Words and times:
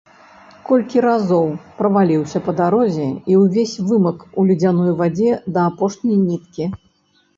Колькі 0.69 1.01
разоў 1.05 1.51
праваліўся 1.81 2.41
па 2.49 2.57
дарозе 2.61 3.07
і 3.33 3.37
ўвесь 3.43 3.77
вымак 3.91 4.17
у 4.39 4.47
ледзяной 4.49 4.91
вадзе 5.03 5.31
да 5.59 5.71
апошняй 5.73 6.17
ніткі. 6.27 6.65